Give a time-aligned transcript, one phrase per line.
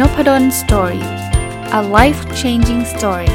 [0.00, 1.04] Nopadol Story
[1.78, 3.34] a life changing story ส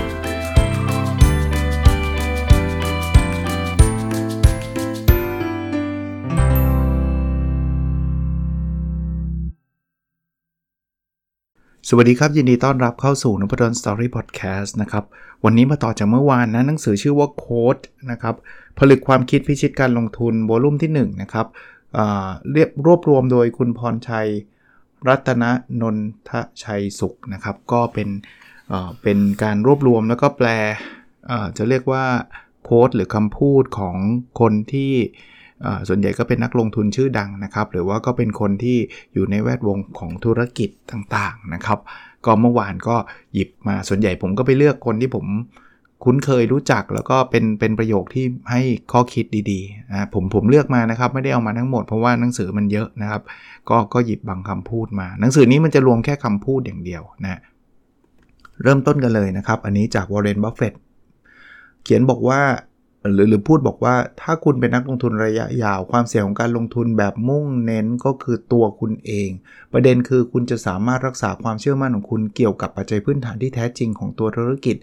[11.96, 15.04] วัสดีครับ ยินดีต้อนรับเข้าสู่นพดล Story Podcast นะครับ
[15.44, 17.78] วันนี้มาต่อจากเมื่อวานนะหนังสือชื่อว่า Quote
[18.12, 18.36] นะครับ
[18.78, 21.48] ผลึกความคิดพิชิตการลงทุน volume ที่ 1 นะครับ
[22.52, 24.30] เรียบรวบรวมโดยคุณพรชัย
[25.08, 25.44] รัตน
[25.82, 25.98] นน
[26.30, 26.32] ท
[26.64, 28.10] ชัยสุขนะครับ ก็เป็น
[29.04, 30.48] เป็นการรวบรวมแล้วก็แปล
[31.58, 32.06] จะเรียกว่า
[32.64, 33.96] โค้ดหรือคำพูดของ
[34.40, 34.94] คนที่
[35.88, 38.78] ส่วนใหญ่ก็เป็นนักลงทุนชื่อดังนะครับ หรือว่าก็เป็นคนที่
[39.14, 41.80] อยู่ในแวดวงของธุรกิจต่างๆนะครับ
[42.26, 42.96] ก็เมื่อวานก็
[43.34, 45.26] หยิบมาส่วนใหญ่ผมก็ไปเลือกคนที่ผม
[46.04, 53.22] คุ้นเคยรู้จักแล้วก็เป็นเป็นประโยคที่ให้ข้อคิดดีๆนะผมผมเลือกมานะครับ ไม่ได้เอามาทั้งหมดเพราะว่าหนังสือมันเยอะนะครับ
[53.70, 57.40] ก็ก็หยิบบางคำพูดมา หนังสือนี้มันจะรวมแค่คำพูดอย่างเดียวนะ
[58.64, 60.74] เริ่มต้นกันเลยนะครับ อันนี้จากวอร์เรนบัฟเฟต
[61.84, 62.42] เขียนบอกว่า
[63.14, 69.30] หรือหรือพูดบอกว่าถ้าคุณเป็นนักลงทุนระยะยาว ความเสี่ยงของการลงทุนแบบมุ่งเน้นก็คือตัวคุณเอง
[69.74, 74.76] ประเด็นคือคุณจะสามารถรักษาความเชื่อมั่นของคุณเกี่ยวกับปัจจัยพื้นฐานที่แท้จริงของตัวธุรกิจ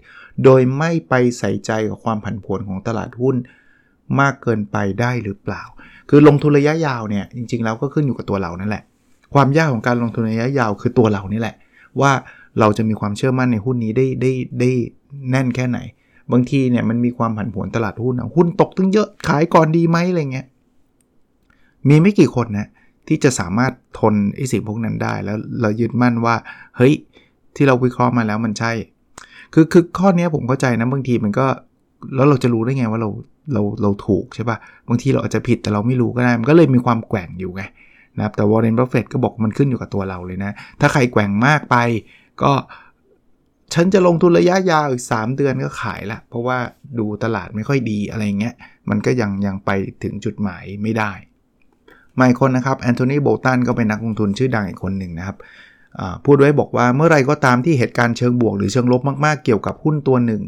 [0.43, 3.35] โดยไม่ไปใส่ใจกับความผันผวนของตลาดหุ้น
[4.19, 5.63] มากเกินไปได้หรือเปล่า
[6.09, 8.83] คือลงทุนระยะยาวเนี่ยจริงๆแล้วก็ขึ้นอยู่กับตัวเรานั่นแหละ
[9.33, 11.55] ความยากของการลงทุนระยะยาวคือตัวเรานี่แหละ
[12.01, 12.11] ว่า
[12.59, 14.71] เราจะมีความเชื่อมั่นในหุ้นนี้ได้ได้ได้
[15.31, 15.79] แน่นแค่ไหน
[16.31, 20.47] บางทีเนี่ยมันมีความผันผวนตลาดหุ้นหุ้นตกตั้งเยอะขายก่อนดีไหมอะไรเงี้ย
[21.87, 22.67] มีไม่กี่คนนะ
[23.07, 26.35] ที่จะสามารถทนไอ้สิ่งพวกนั้นได้แล้วเรายึดมั่นว่า
[26.77, 26.93] เฮ้ย
[27.55, 28.71] ที่เราวิเคราะห์มาแล้วมันใช่
[29.53, 31.47] คือคือข้อนี้ผมเข้าใจนะบางทีมันก็
[32.15, 33.09] แล้วเราจะรู้ได้ไงว่าเรา
[33.53, 34.57] เราเราถูกใช่ปะ่ะ
[34.89, 37.63] บางทีเราอาจจะผิดแต่เราไม่รู้ก็ได้ มันก็เลยมีความแกว่งอยู่ไง
[38.17, 41.75] นะครับแต่วอร์เรนบัฟเฟตก็บอกมันขึ้นอยู่กับตัวเราเลยนะ ถ้าใครแกว่งมากไป
[42.43, 42.51] ก็
[43.73, 46.57] ฉันจะลงทุนระยะยาวอีก 3 เดือนก็ขายละ เพราะว่า
[46.99, 48.55] ดูตลาดไม่ค่อยดีอะไรเงี้ย
[48.89, 49.71] มันก็ยังยังไป
[50.03, 51.11] ถึงจุดหมายไม่ได้
[52.15, 55.37] ไม่คนนะครับแอนโทนีโบตันก็เป็นนักลงทุนชื่อดังอีกคนหนึ่งนะครับ
[56.25, 60.43] พูดไว้บอกว่าเมื่อไรก็ตามที่เหตุการณ์เชิงบวกหรือเชิงลบมากๆเกี่ยวกับหุ้นตัวหนึ่ง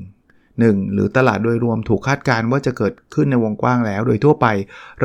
[0.59, 4.47] หนึ่งหรือตลาดโดยรวมถูกคาดการณ์ว่าจะเกิดขึ้นในวงกว้างแล้ว โดยทั่วไป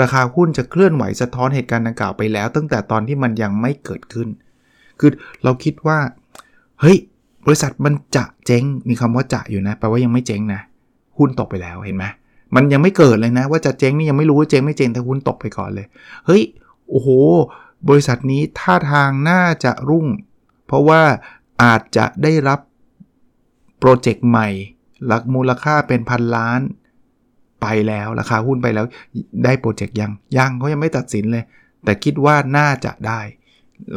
[0.01, 4.29] ราคาหุ้นจะเคลื่อนไหวสะท้อนเหตุการณ์ดังกล่าวไปแล้ว ตั้งแต่ตอนที่มันยังไม่เกิดขึ้น
[5.01, 5.11] คือ
[5.45, 5.99] เราคิดว่า
[6.81, 6.99] เฮ้ย
[7.47, 10.61] บริษัทมันจะเจ๊งมีคำว่าจะอยู่นะแปลว่ายังไม่เจ๊งนะ
[11.19, 12.05] หุ้นตกไปแล้วเห็นไหม
[12.55, 15.87] มันยังไม่เกิดเลยนะ ว่าจะเจ๊งนี่ยังไม่รู้ว่าเจ๊งไม่เจ๊งแต่หุ้นตกไปก่อนเลย
[16.27, 16.43] เฮ้ย
[16.89, 17.09] โอ้โห
[17.89, 20.07] บริษัทนี้ท่าทางน่าจะรุ่ง
[20.67, 21.03] เพราะว่า
[21.63, 22.61] อาจจะได้รับ
[23.79, 24.49] โปรเจกต์ใหม่
[25.07, 26.61] หลักมูลค่าเป็นพันล้าน
[27.63, 28.87] ไปแล้วราคาหุ้นไปแล้ว
[29.45, 31.45] ได้โปรเจกต์ยังยังเขายังไม่ตัดสินเลย
[31.85, 33.21] แต่คิดว่าน่าจะได้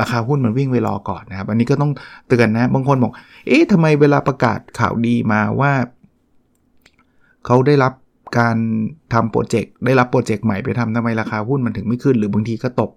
[0.01, 1.91] ราคาหุ้นมันวิ่งไปรอก่อนนะครับ อันนี้ก็ต้อง
[2.27, 3.13] เตือนนะ บางคนบอก
[3.47, 5.71] เอ๊ะทำไมเวลาประกาศข่าวดีมาว่า
[7.45, 7.93] เขาได้รับ
[8.39, 8.57] การ
[9.13, 12.91] ทำโปรเจกต์ ได้รับโปรเจกต์ใหม่ไปทำทำไมราคาหุ้นมันถึงไม่ขึ้น หรือบางทีก็ตก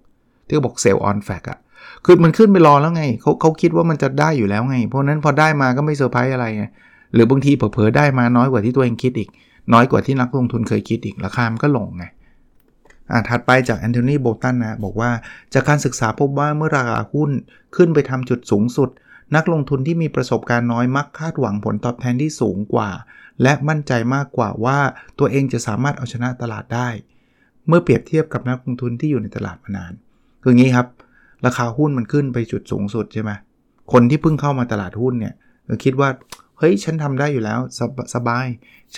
[0.47, 1.59] ที่บอก sell on fact อะ
[2.05, 6.65] คือมันขึ้นไปรอแล้วไง เขาเขาคิดว่ามันจะได้อยู่แล้วไง เพราะนั้นพอได้มาก็ไม่เซอร์ไพรส์อะไรไง
[7.13, 9.29] หรือบางทีเผลอๆได้มาน้อยกว่าที่ตัวเองคิดอีก
[9.73, 12.05] น้อยกว่าที่นักลงทุนเคยคิดอีก ราคามันก็ลงไง
[13.29, 15.11] ถัดไปจากแอนโทนีโบลตันนะบอกว่า
[15.53, 17.31] จากการศึกษาพบว่าเมื่อราคาหุ้น
[17.75, 18.89] ขึ้นไปทำจุดสูงสุด
[19.35, 22.89] นักลงทุนที่มีประสบการณ์น้อยมักคาดหวังผลตอบแทนที่สูงกว่า
[23.41, 24.79] และมั่นใจมากกว่าว่า
[25.19, 26.89] ตัวเองจะสามารถเอาชนะตลาดได้
[27.67, 29.93] เมื่อเปรียบเทียบกับนักลงทุนที่อยู่ในตลาดมานาน
[30.43, 30.87] คืองี้ครับ
[31.45, 33.31] ราคาหุ้นมันขึ้นไปจุดสูงสุดใช่ไหม
[33.91, 35.33] คนที่เพิ่งเข้ามาตลาดหุ้นเนี่ย
[35.83, 36.09] คิดว่า
[36.61, 37.81] เฮ้ยฉันทำได้อยู่แล้วส
[38.15, 38.45] สบาย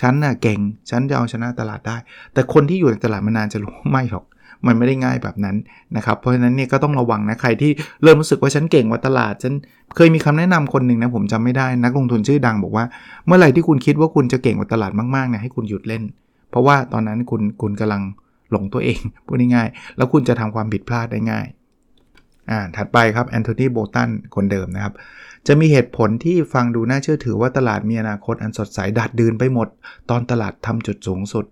[0.00, 0.60] ฉันน่ะเก่ง
[0.90, 1.96] ฉันจะเอาชนะตลาดได้
[2.32, 4.24] แต่คนที่อยู่ในตลาดมานานจะรู้ไม่หรอก
[4.66, 5.56] มันไม่ได้ง่ายแบบนั้น
[5.96, 7.70] นะครับ เพราะฉะนั้นเนี่ยก็ต้องระวังนะ ใครที่
[8.02, 9.54] เริ่มรู้สึกว่าฉันเก่งกว่าตลาด ฉัน
[9.96, 12.84] เคยมีคำแนะนำคนหนึ่งนะ ผมจำไม่ได้นักลงทุนชื่อดังบอกว่า
[13.26, 16.02] เมื่อไหร่ที่คุณคิดว่าคุณจะเก่งกว่าตลาดมากๆเนี่ยให้คุณหยุดเล่น
[16.50, 18.02] เพราะว่าตอนนั้นคุณคุณกำลัง
[18.50, 21.46] หลงตัวเองพูดง่ายๆแล้วคุณจะทำความผิดพลาดได้ง่าย
[22.50, 24.94] อ่าถัดไปครับแอนโทนีโบตันคนเดิมนะครับ
[25.46, 29.68] จะมีเหตุผลที่ฟังดูน่าเชื่อถือว่าตลาดมีอนาคตอันสดใสดัดดืนไปหมด
[30.10, 31.44] ตอนตลาดทำจุดสูงสุด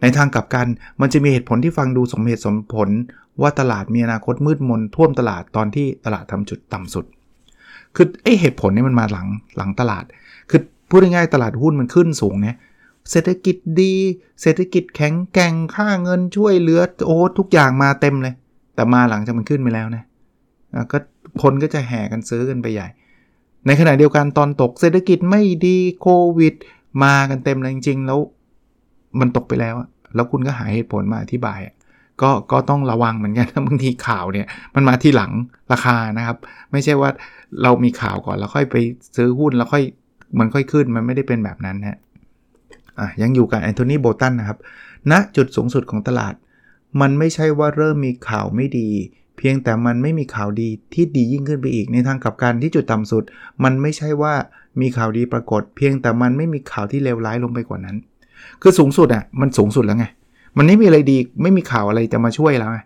[0.00, 0.66] ในทางกลับกัน
[1.00, 2.88] มันจะมีเหตุผลที่ฟังดูสมเหตุสมผล
[3.42, 7.04] ว่าตลาดมีอนาคตมืดมนท่วมตลาดตอนที่ตลาดทำจุดต่ำสุด
[7.96, 9.26] คือไอเหตุผลนี่มันมาหลัง
[9.56, 10.04] หลังตลาด
[10.50, 12.56] คือพูดง่ายๆตลาดหุ้นมันขึ้นสูงเนี่ย
[13.10, 13.94] เศรษฐกิจดี
[14.42, 18.34] เศรษฐกิจแข็งแกร่งค่าเงินช่วยเหลือโอ้ทุกอย่างมาเต็มเลย
[18.74, 20.04] แต่มาหลังจากมันขึ้นไปแล้วนะ
[20.92, 20.98] ก็
[21.42, 22.88] คนก็จะแห่กันซื้อกันไปใหญ่
[23.66, 26.08] ในขณะเดียวกันตอนตกเศรษฐกิจไม่ดีโค
[26.38, 26.54] วิด
[27.02, 28.18] มากันเต็มเลยจริงๆ แล้ว
[29.20, 29.74] มันตกไปแล้ว
[30.14, 31.58] แล้วคุณก็หาเหตุผลมาอธิบาย
[32.22, 35.30] ก็ก็ต้องระวังเหมือนกันบางทีข่าวเนี่ยมันมาที่หลัง
[35.72, 36.36] ราคานะครับ
[36.72, 37.10] ไม่ใช่ว่า
[37.62, 38.76] เรามีข่าวก่อนแล้วค่อยไป
[39.16, 39.84] ซื้อหุ้นแล้วค่อย
[40.38, 41.98] มันค่อยขึ้นมันไม่ได้เป็นแบบนั้นฮะ
[42.98, 44.58] อะยังอยู่กับแอนโทนีโบตันนะครับ
[45.10, 46.34] ณนะจุดสูงสุดของตลาด
[47.00, 48.88] มันไม่ใช่ว่าเริ่มมีข่าวไม่ดี
[49.42, 53.22] เพียงแต่มันไม่มีข่าวดีที่ดียิ่งขึ้นไปอีกในทางกับการที่จุดต่ำสุด
[53.64, 54.32] มันไม่ใช่ว่า
[54.80, 57.96] มีข่าวดีปรากฏ เพียงแต่มันไม่มีข่าวที่เลวร้ายลงไปกว่านั้น
[58.62, 60.06] คือสูงสุดอะมันสูงสุดแล้วไง
[60.56, 62.80] มันไม่มีอะไรดีไม่มีข่าวอะไรจะมาช่วยแล้วไง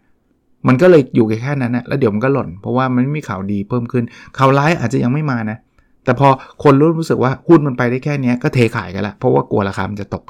[0.69, 4.05] มันก็เลยอยู่แค่นั้นนะแล้วเดี๋ยวมันก็หล่น เพราะว่ามันไม่มีข่าวดีเพิ่มขึ้น
[4.39, 5.59] ข่าวร้ายอาจจะยังไม่มานะ
[6.05, 6.29] แต่พอ
[6.63, 10.25] คนรู้รู้สึกว่าหุ้นมันไปได้แค่นี้ก็เทขายกันละ เพราะว่ากลัวราคามันจะตก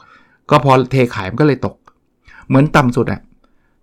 [0.51, 1.75] ก็พอเทขายมันก็เลยตก
[2.49, 3.21] เหมือนต่ำสุดอะ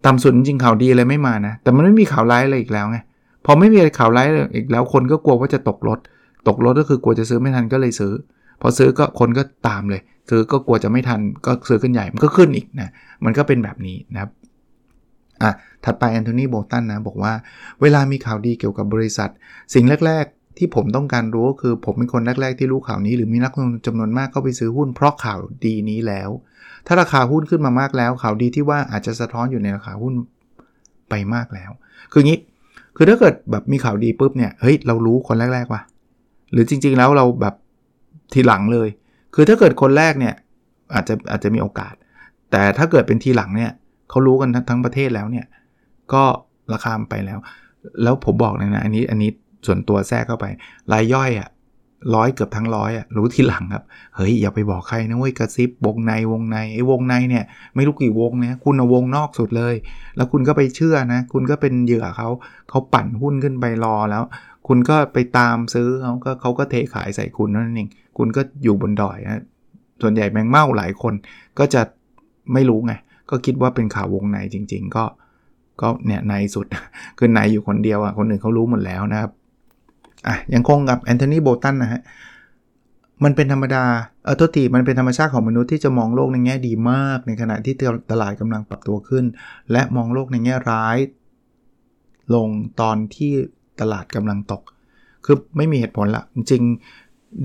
[0.05, 2.97] ต่ำสุดจริงข่าวดีอะไรไม่มานะ แต่มันไม่มีข่าวร้ายอะไรอีกแล้วไง
[3.45, 5.99] พอไม่มีข่าวร้ายอีกแล้ว คนก็กลัวว่าจะตกรถ
[6.47, 8.13] ตกรถก็คือกลัวจะซื้อไม่ทันก็เลยซื้อ
[8.61, 12.89] พอซื้อก็คนก็ตามเลย ซื้อก็กลัวจะไม่ทันก็ซื้อขึ้นใหญ่ มันก็ขึ้นอีกนะ
[13.25, 14.29] มันก็เป็นแบบนี้นะครับ
[15.43, 15.51] อะ
[15.85, 17.33] ถัดไปแอนโทนีโบตันนะบอกว่า
[17.81, 19.29] เวลามีข่าวดีเกี่ยวกับบริษัท
[19.73, 20.25] สิ่งแรก
[20.57, 26.29] ที่ผมต้องการรู้ก็คือผมเป็นคนแรก ๆ ที่รู้ข่าวนี้ หรือมีนักลงทุนจำนวนมากเข้าไปซื้อหุ้นเพราะข่าวดีนี้แล้ว
[26.87, 30.13] ถ้าราคาหุ้นขึ้นมามากแล้ว ข่าวดีที่ว่าอาจจะสะท้อนอยู่ในราคาหุ้น
[31.09, 31.71] ไปมากแล้ว
[32.11, 32.39] คืองี้
[32.95, 35.81] คือถ้าเกิดแบบมีข่าวดีปุ๊บเนี่ยเฮ้ยเรารู้คนแรกๆว่ะ
[36.51, 37.55] หรือจริง ๆ แล้วเราแบบ
[38.33, 38.89] ทีหลังเลย
[39.35, 40.33] คือถ้าเกิดคนแรกเนี่ย
[40.93, 41.93] อาจจะอาจจะมีโอกาส
[42.51, 43.71] แต่ถ้าเกิดเป็นทีหลังเนี่ย
[44.09, 45.45] เขารู้กันทั้งประเทศแล้วเนี่ย
[46.13, 46.23] ก็
[46.73, 47.39] ราคาไปแล้ว
[48.03, 49.31] แล้วผมบอกเลยนะอันนี้อันนี้
[49.65, 50.45] ส่วนตัวแทรกเข้าไป
[50.93, 51.49] รายย่อยอะ
[52.15, 53.83] ร้อยเกือบทั้งร้อยอะรู้ทีหลังครับ
[54.15, 59.75] เฮ้ย อย่าไปบอกใครนะเว้ยกระซิบวงในวงในไอ้วงในเนี่ย ไม่รู้กี่วงนะคุณเอาวงนอกสุดเลย
[60.15, 62.29] แล้วคุณก็ไปเชื่อนะ คุณก็เป็นเหยื่อเขา
[62.69, 64.23] เขาปั่นหุ้นขึ้นไปรอแล้ว
[64.67, 69.43] คุณก็ไปตามซื้อเขาก็เขาก็เทขายใส่คุณนั่นเองคุณก็อยู่บนดอยนะ
[70.01, 71.13] ส่วนใหญ่แมงเม่าหลายคน
[71.59, 71.81] ก็จะ
[72.53, 72.93] ไม่รู้ไง
[73.29, 75.05] ก็คิดว่าเป็นข่าววงในจริง ๆ ก็
[75.81, 76.65] ก็เนี่ยในสุด
[77.17, 79.31] คือในอยู่คนเดียวอะคนอื่นเขารู้หมดแล้วนะครับ
[80.27, 82.01] อะยังคงกับแอนโทนีโบตันนะฮะ
[83.23, 83.83] มันเป็นธรรมดา
[84.23, 87.73] เออโทษทีมันเป็นธรรมชาติของมนุษย์ที่จะมองโลกในแง่ดีมาก ในขณะที่
[88.11, 89.25] ตลาดกำลังปรับตัวขึ้น
[89.71, 90.97] และมองโลกในแง่ร้าย
[92.33, 92.47] ลง
[92.81, 93.31] ตอนที่
[93.81, 94.61] ตลาดกำลังตก
[95.25, 96.63] คือไม่มีเหตุผลละจริง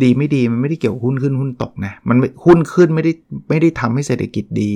[0.02, 3.12] ดีไม่ดีมันไม่ได้เกี่ยวหุ้นขึ้นหุ้นตกนะมันหุ้นขึ้นไม่ได้
[3.48, 4.74] ไม่ได้ทำให้เศรษฐกิจดี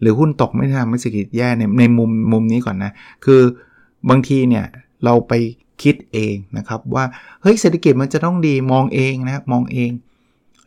[0.00, 2.92] หรือหุ้นตกไม่ได้ทำให้เศรษฐกิจแย่ในในมุมมุมนี้ก่อนนะ
[3.24, 3.40] คือ
[4.10, 4.64] บางทีเนี่ย
[5.04, 5.32] เราไป
[5.82, 7.04] คิดเองนะครับว่า
[7.42, 9.90] เฮ้ยเศรษฐกิจมันจะต้องดีมองเองนะมองเอง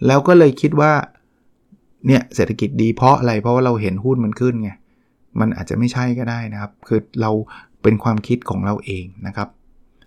[0.08, 0.92] แล้วก็เลยคิดว่า
[2.08, 4.72] เนี่ยเศรษฐกิจดีเพราะอะไรเพราะว่าเราเห็นหุ้นมันขึ้นไง
[5.40, 7.32] มันอาจจะไม่ใช่ก็ได้นะครับ คือเรา
[7.84, 9.48] เป็นความคิดของเราเองนะครับ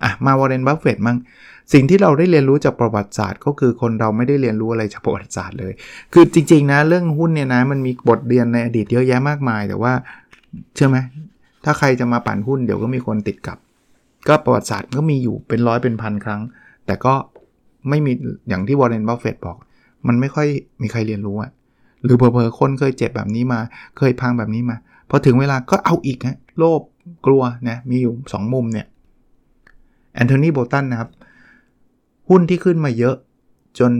[0.02, 1.18] อะมาวอร์เรนบัฟเฟตต์มั่ง
[1.72, 5.72] สิ่งที่เราได้เรียนรู้จากประวัติศาสตร์ก็คือคนเราไม่ได้เรียนรู้อะไรจากประวัติศาสตร์เลย
[6.12, 9.92] คือจริง ๆ นะ เรื่องหุ้นเนี่ยนะมันมีบทเรียนในอดีตเยอะแยะมากมาย แต่ว่า
[10.74, 10.98] เชื่อไหม
[11.64, 13.58] ถ้าใครจะมาปั่นหุ้นเดี๋ยวก็มีคนติดกับ
[14.28, 16.42] ก็ประวัติศาสตร์ก็มีอยู่เป็นร้อยเป็นพันครั้ง
[16.86, 17.14] แต่ก็
[17.88, 18.12] ไม่มี
[18.48, 19.56] อย่างที่วอร์เรนบัฟเฟตบอก
[20.06, 20.48] มันไม่ค่อย
[20.82, 21.50] มีใครเรียนรู้อะ
[22.04, 23.60] หรือเผลอๆคนเคยเจ็บแบบนี้มา
[23.98, 24.76] เคยพังแบบนี้มา
[25.08, 26.80] พอถึงเวลาก็เอาอีกฮะโลภ
[27.26, 28.86] กลัวนะมีอยู่ 2 มุมเนี่ย
[30.14, 31.10] แอนโทนีโบลตันนะครับ
[32.28, 33.16] หุ้นที่ขึ้นมาเยอะ
[33.78, 33.92] จน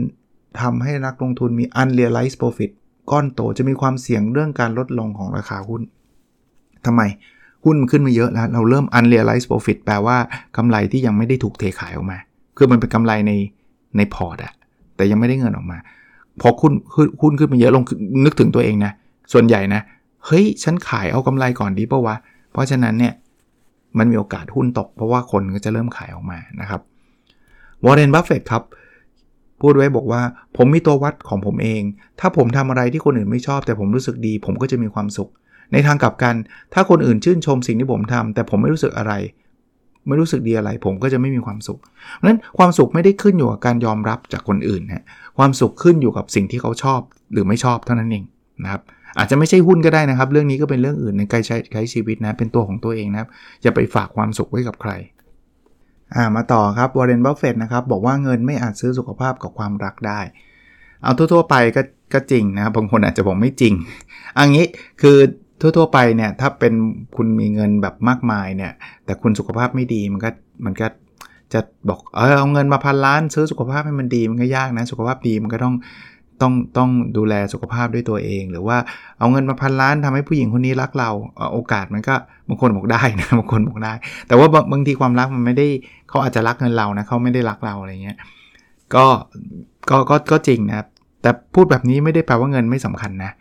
[0.61, 2.71] ทำให้นักลงทุนมี unrealized profit
[3.11, 5.81] ก้อนโตจะมีความเสี่ยงเรื่องการลดลงของราคาหุ้น
[6.85, 7.01] ทำไม
[7.63, 10.17] หุ้นขึ้นมาเยอะแล้ว เราเริ่ม unrealized profit แปลว่า
[10.57, 12.17] กำไรที่ยังไม่ได้ถูกเทขายออกมา
[12.57, 13.31] คือมันเป็นกำไรใน
[13.97, 14.53] ในพอร์ตอะ
[14.95, 15.77] แต่ยังไม่ได้เงินออกมา
[16.41, 16.73] พอหุ้น
[17.21, 17.83] หุ้นขึ้นมาเยอะลอง
[18.25, 18.91] นึกถึงตัวเองนะ
[19.33, 19.81] ส่วนใหญ่นะ
[20.25, 22.15] เฮ้ย ฉันขายเอากำไรก่อนดีปะวะ
[22.51, 23.13] เพราะฉะนั้นเนี่ย
[23.97, 26.81] มันมีโอกาสหุ้นตก เพราะว่าคนก็จะเริ่มขายออกมานะครับ
[27.85, 28.63] วอร์เรน บัฟเฟตครับ
[29.61, 30.21] พูดไว้บอกว่า
[30.57, 31.81] ผมมีตัววัดของผมเอง
[32.19, 35.29] ถ้าผมทำอะไรที่คนอื่นไม่ชอบ แต่ผมรู้สึกดี ผมก็จะมีความสุข
[35.73, 36.35] ในทางกลับกัน
[36.73, 39.13] ถ้าคนอื่นชื่นชมสิ่งที่ผมทำแต่ผมไม่รู้สึกอะไร
[40.07, 41.79] ไม่รู้สึกดีอะไร ผมก็จะไม่มีความสุข
[42.15, 45.05] เพราะนั้นความสุขไม่ได้ขึ้นอยู่กับการยอมรับจากคนอื่นนะ
[45.37, 47.01] ความสุขขึ้นอยู่กับสิ่งที่เขาชอบ
[47.33, 48.23] หรือไม่ชอบเท่านั้นเอง
[48.63, 48.81] นะครับ
[49.17, 53.29] อาจจะไม่ใช่หุ้นก็ได้นะครับ เรื่องนี้ก็เป็นเรื่องอื่นในการใช้ใช้ชีวิตนะเป็นตัวของตัวเองนะครับ
[53.63, 54.91] อย่าไปฝากความสุขไว้กับใคร
[56.15, 60.19] อ่ามาต่อครับวอร์เรนบัฟเฟตนะครับบอกว่าเงินไม่อาจซื้อสุขภาพกับความรักได้
[61.03, 61.81] เอาทั่วๆไปก็
[62.13, 63.73] ก็จริงนะบางคนอาจจะบอกไม่จริง
[64.37, 64.65] อันนี้
[65.01, 65.17] คือ
[65.59, 66.73] ทั่วๆไปเนี่ยถ้าเป็น
[67.15, 68.71] คุณมีเงินแบบมากมายเนี่ย
[69.05, 70.29] แต่คุณสุขภาพไม่ดีมันก็
[70.65, 70.87] มันก็
[71.53, 75.75] จะบอกเออเอาเงินมาพันล้านซื้อสุขภาพให้มันดีมันก็ยากนะสุขภาพดีมันก็ต้อง
[76.41, 78.77] ต้องต้องดูแลสุขภาพด้วยตัวเอง หรือว่า
[79.19, 81.09] เอาเงินมาพันล้านทำให้ผู้หญิงคนนี้รักเรา
[81.53, 82.15] โอกาสมันก็
[82.47, 83.93] บางคนบอกได้นะบางคนบอกได้
[84.27, 85.67] แต่ว่าบางทีความรักมันไม่ได้
[86.09, 88.17] เขาอาจจะรักเงินเรานะเขาไม่ได้รักเราอะไรเงี้ย
[88.95, 89.05] ก็
[89.89, 89.97] ก็
[90.31, 90.87] ก็จริงนะครับ
[91.21, 93.31] แต่พูดแบบนี้ไม่ได้แปลว่าเงินไม่สำคัญนะ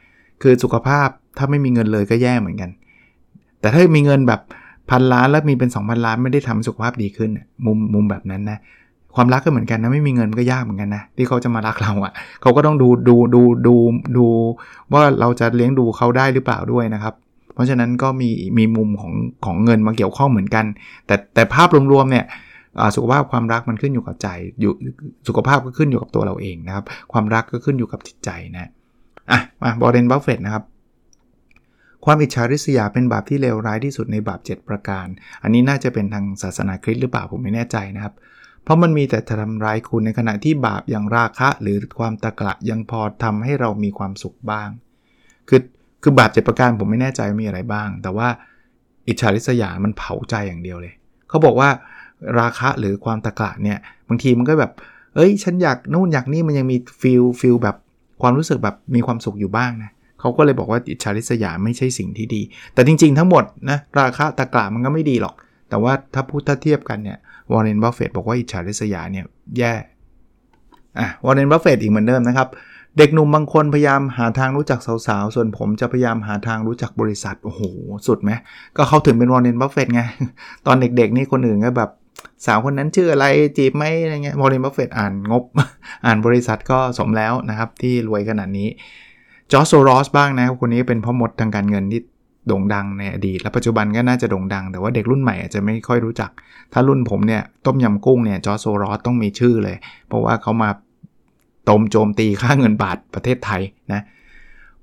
[0.42, 1.08] คือสุขภาพ
[1.38, 2.70] ถ้าไม่มีเงินเลยก็แย่เหมือนกัน
[3.60, 4.40] แต่ถ้ามีเงินแบบ
[4.90, 7.30] พันล้านแล้วมีเป็น 2,000 ล้านไม่ได้ทำสุขภาพดีขึ้น
[7.66, 8.58] มุมมุมแบบนั้นนะ
[9.16, 13.74] ความรักก็เหมือนกันนะไม่มีเงินมันก็ยากเหมือนกันนะที่เขาจะมารักเราอะ่ะเขาก็ต้องดูดูดูดู
[14.16, 14.26] ดู
[14.92, 17.14] ว่าเราจะเลี้ยงดูเขาได้หรือเปล่าด้วยนะครับ
[17.54, 19.12] เพราะฉะนั้นก็มีมีมุมของ
[19.44, 20.64] ของเงินมาเกี่ยวข้องเหมือนกัน
[21.06, 22.24] แต่แต่ภาพรวมๆเนี่ย
[22.96, 24.28] สุขภาพความรักมันขึ้นอยู่กับใจ
[24.60, 24.72] อยู่
[25.28, 28.70] สุขภาพก็ขึ้นอยู่กับตัวเราเองนะครับ ความรักก็ขึ้นอยู่กับจิตใจนะ
[29.30, 30.64] อะมาวอร์เรนบัฟเฟตนะครับ
[32.04, 35.06] ความอิจฉาริษยาเป็นบาปที่เลวร้ายที่สุดในบาป 7 ประการ
[35.42, 38.14] อันนี้น่าจะเป็นทางศาสนาคริสต์หรือเปล่าผมไม่แน่ใจนะครับ
[38.62, 44.68] เพราะมันมีแต่ทำร้ายคุณในขณะที่บาปอย่างราคะ หรือความตะกละยังพอทำให้เรามีความสุขบ้าง
[45.48, 45.60] คือ
[46.02, 48.28] คือบาปเจ็ดประการผมไม่แน่ใจมีอะไรบ้าง แต่ว่า
[49.08, 50.94] อิจฉาริษยามันเผาใจอย่างเดียวเลย
[51.28, 51.68] เขาบอกว่า
[52.40, 54.72] ราคะหรือความตะกละเนี่ยบางทีมันก็แบบ
[55.14, 57.76] เอ้ย ฉันอยากนู่นอยากนี่มันยังมี feel feel แบบ
[58.22, 62.42] ความรู้สึกแบบมีความสุขอยู่บ้างนะเขาก็เลยบอกว่าอิจฉาริษยาไม่ใช่สิ่งที่ดี
[62.74, 65.34] แต่จริงๆทั้งหมดนะราคะตะกละมันก็ไม่ดีหรอก
[65.68, 67.18] แต่ว่าถ้าพูดถ้าเทียบกันเนี่ย
[67.52, 69.24] วอร์เรนบัฟเฟตบอกว่าอิจฉาริษยาเนี่ย
[69.58, 69.72] แย่
[70.98, 72.48] อะวอร์เรนบัฟเฟตอีกเหมือนเดิมนะครับ
[72.98, 77.62] เด็กหนุ่มบางคนพยายามหาทางรู้จักสาวๆ ส่วนผมจะพยายามหาทางรู้จักบริษัท โอ้โห
[78.06, 78.30] สุดไหม
[78.76, 80.02] ก็เขาถึงเป็นวอร์เรนบัฟเฟตไง
[80.66, 81.90] ตอนเด็กๆ นี่คนอื่นก็แบบ
[82.46, 83.26] สาวคนนั้นชื่ออะไร
[83.58, 85.44] จีบไหมอะไรเงี้ยวอร์เรนบัฟเฟตอ่านงบ
[86.06, 88.68] อ่านบริษัทก็สมแล้วนะครับ ที่รวยขนาดนี้
[89.52, 92.00] จอร์จโซรอสบ้างนะคนนี้เป็นพ่อมดทางการเงินที่
[92.46, 96.30] โด่งดังในอดีต และปัจจุบันก็น่าจะโด่งดัง แต่ว่าเด็กรุ่นใหม่อาจจะไม่ค่อยรู้จัก
[96.72, 99.76] ถ้ารุ่นผมเนี่ยต้มยำกุ้งเนี่ยจอร์โซรอสต้องมีชื่อเลย
[100.08, 100.70] เพราะว่าเขามา
[101.68, 104.02] ตมโจมตีค่าเงินบาทประเทศไทยนะ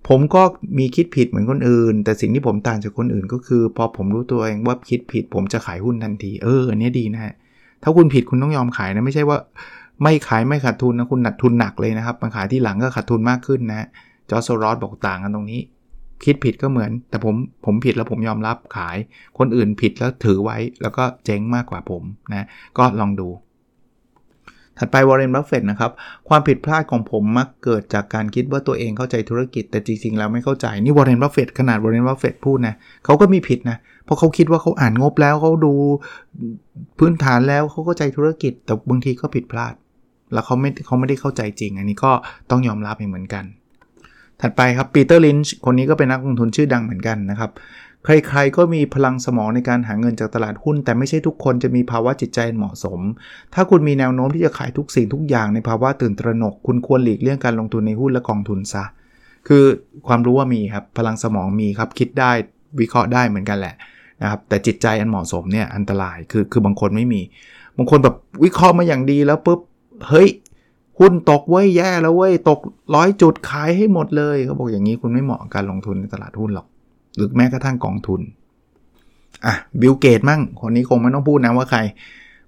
[0.08, 0.42] ผมก็
[0.78, 7.34] มีคิดผิดเหมือนคนอื่น แต่สิ่งที่ผมต่างจากคนอื่นก็คือ พอผมรู้ตัวเองว่าคิดผิด ผมจะขายหุ้นทันที เอออันนี้ดีนะฮะ
[7.84, 9.38] ถ้าคุณผิดคุณต้องยอมขายนะไม่ใช่ว่า
[10.04, 13.88] ไม่ขายไม่ขาดทุนนะคุณหนักทุนหนักเลยนะครับมาขายที่หลังก็ขาดทุนมากขึ้นนะ
[14.30, 15.62] จอร์โซรอสบอกต่างกันตรงนี้
[16.26, 18.98] คิดผิดก็เหมือน แต่ผมผมผิดแล้วผมยอมรับขาย
[19.38, 22.46] คนอื่นผิดแล้วถือไว้แล้วก็เจ๊งมากกว่าผมนะ
[22.78, 23.30] ก็ลองดู
[24.78, 25.92] ถัดไปวอร์เรนบัฟเฟตนะครับ
[26.30, 35.74] ความผิดพลาดของผมมักเกิดจากการคิดว่าตัวเองเข้าใจธุรกิจแต่จริงๆแล้วไม่เข้าใจนี่วอร์เรนบัฟเฟตขนาดวอร์เรนบัฟเฟตพูดนะเขาก็มีผิดนะเพราะเขาคิดว่าเขาอ่านงบแล้วเขาดู
[37.00, 39.74] พื้นฐานแล้วเขาเข้าใจธุรกิจ แต่บางทีก็ผิดพลาด
[40.34, 42.12] แล้วเขาไม่เขาไม่ได้เข้าใจจริง อันนี้ก็
[42.50, 43.44] ต้องยอมรับเหมือนกัน
[44.42, 47.52] ถัดไปครับปีเตอร์ลินช์คนนี้ก็เป็นนักลงทุนชื่อดังเหมือนกันนะครับ
[48.06, 53.00] ใครๆ ก็มีพลังสมองในการหาเงินจากตลาดหุ้น แต่ไม่ใช่ทุกคนจะมีภาวะจิตใจเหมาะสม
[53.54, 58.84] ถ้าคุณมีแนวโน้มที่จะขายทุกสิ่งทุกอย่างในภาวะตื่นตระหนก คุณควรหลีกเลี่ยงการลงทุนในหุ้นและกองทุนซะ
[59.48, 59.64] คือ
[60.08, 62.32] ความรู้ว่ามีครับ พลังสมองมีครับ คิดได้
[62.80, 63.76] วิเคราะห์ได้เหมือนกันแหละ
[64.22, 67.22] นะครับแต่จิตใจอันเหมาะสมเนี่ยอันตรายคือคือบางคนไม่มี
[67.78, 69.60] บางคนแบบวิเคราะห์มาอย่างดีแล้วปุ๊บ
[70.10, 70.30] เฮ้ย
[71.00, 72.60] หุ้นตกเว้ยแย่แล้วเว้ยตก
[72.96, 76.68] ร้อยจุดขายให้หมดเลยเขาบอกอย่างนี้คุณไม่เหมาะการลงทุนในตลาดหุ้นหรอก
[77.16, 78.22] หรือแม้กระทั่งกองทุน
[79.46, 81.80] อะบิลเกตมั่งคนนี้คงไม่ต้องพูดนะว่าใคร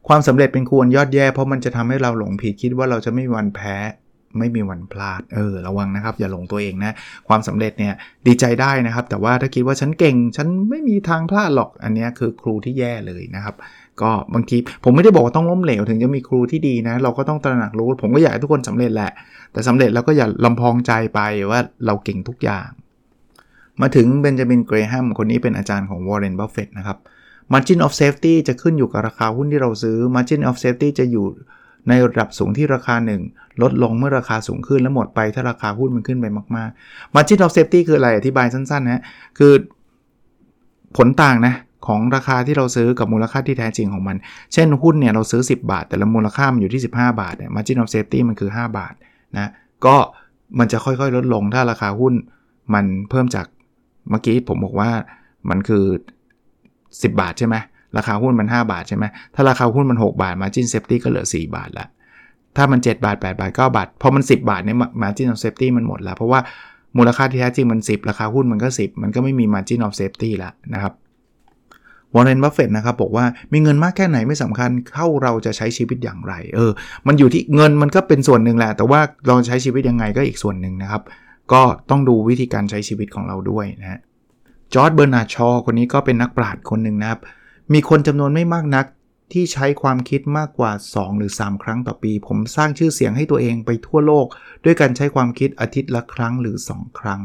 [0.08, 3.76] ความสำเร็จเป็นควรยอดแย่เพราะมันจะทำให้เราหลงผิดคิดว่าเราจะไม่มีวันแพ้
[4.38, 6.96] ไม่มีวันพลาด เออ ระวังนะครับ อย่าหลงตัวเองนะ
[7.28, 7.94] ความสำเร็จเนี่ย
[8.28, 13.56] ดีใจได้นะครับ แต่ว่าถ้าคิดว่าฉันเก่ง ฉันไม่มีทางพลาดหรอก อันนี้คือครูที่แย่เลยนะครับ
[14.02, 19.12] ก็บางทีผมไม่ได้บอกว่าต้องล้มเหลวถึงจะมีครูที่ดีนะ เราก็ต้องตระหนักรู้ ผมก็อยากให้ทุกคนสำเร็จแหละ
[19.54, 21.20] แต่สำเร็จแล้วก็อย่าลำพองใจไป
[21.52, 22.68] ว่าเราเก่งทุกอย่าง
[23.82, 26.98] มาถึงเบนจามินเกรแฮมคนนี้เป็นอาจารย์ของวอร์เรนบัฟเฟตนะครับ
[27.54, 31.26] Margin of Safety จะขึ้นอยู่กับราคาหุ้นที่เราซื้อ Margin of Safety จะอยู่
[31.88, 33.22] ในระดับสูงที่ราคาหนึ่ง
[33.62, 39.02] ลดลงเมื่อราคาสูงขึ้นแล้วหมดไปถ้าราคาหุ้นมันขึ้นไปมากๆ Margin of Safety คืออะไรอธิบายสั้นๆนะ
[39.38, 39.54] คือ
[40.98, 41.56] ผลต่างนะ
[41.88, 44.18] ของราคาที่เราซื้อกับมูลค่าที่แท้จริงของมัน
[44.54, 48.94] เช่นหุ้นเนี่ยเราซื้อ 10 บาท แต่ละมูลค่ามันอยู่ที่ 15 บาทเนี่ย margin of safety มันคือ 5 บาท
[49.36, 49.52] นะ
[49.86, 49.96] ก็
[50.60, 52.14] มันจะค่อยๆ ลดลงถ้าราคาหุ้น
[52.74, 53.46] มันเพิ่มจาก
[54.10, 54.92] เมื่อกี้ผมบอกว่า
[55.50, 55.86] มันคือ
[56.52, 57.56] 10 บาทใช่ไหม
[57.98, 59.06] ราคาหุ้นมัน 5 บาทใช่ไหม
[59.36, 61.88] ถ้าราคาหุ้นมัน 6 บาท margin safety ก็เหลือ 4 บาทละ
[62.58, 66.40] ถ้ามัน 7 บาท 8 บาท 9 บาท พอมัน 10 บาทเนี่ย margin of safety มันหมดแล้วเพราะว่า
[66.98, 70.94] มูลค่าที่แท้จริงมัน 10 ราคาหุ้นมันก็ 10 มันก็ไม่มี margin of safety แล้วนะครับ
[72.16, 76.72] วอร์เรนบัฟเฟตนะครับบอกว่ามีเงินมากแค่ไหนไม่สำคัญเท่าเราจะใช้ชีวิตอย่างไร เออ
[77.08, 81.02] มันอยู่ที่เงินมันก็เป็นส่วนหนึ่งแหละ แต่ว่าเราใช้ชีวิตยังไงก็อีกส่วนหนึ่งนะครับ
[81.54, 84.00] ก็ต้องดูวิธีการใช้ชีวิตของเราด้วยนะ
[84.74, 87.20] จอร์จเบอร์นาร์ดชอว์คนนี้ก็เป็นนักปราชญ์คนหนึ่งนะครับ
[87.74, 88.86] มีคนจำนวนไม่มากนัก
[89.34, 94.26] ที่ใช้ความคิดมากกว่า 2 หรือ 3 ครั้งต่อปี ผมสร้างชื่อเสียงให้ตัวเองไปทั่วโลก
[94.66, 97.22] ด้วยการใช้ความคิดอาทิตย์ละครั้งหรือ 2 ครั้ง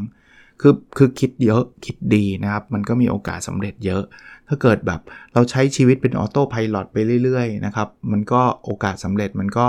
[0.60, 4.02] คือคือคิดเยอะคิดดีนะครับ มันก็มีโอกาสสำเร็จเยอะ
[4.48, 5.00] ถ้าเกิดแบบ
[5.34, 9.66] เราใช้ชีวิตเป็นออโต้พายロไปเรื่อยๆนะครับ มันก็โอกาสสำเร็จมันก็